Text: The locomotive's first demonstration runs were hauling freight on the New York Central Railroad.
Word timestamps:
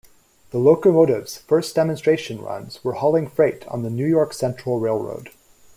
The 0.49 0.57
locomotive's 0.57 1.37
first 1.37 1.75
demonstration 1.75 2.41
runs 2.41 2.83
were 2.83 2.93
hauling 2.93 3.27
freight 3.29 3.67
on 3.67 3.83
the 3.83 3.91
New 3.91 4.07
York 4.07 4.33
Central 4.33 4.79
Railroad. 4.79 5.29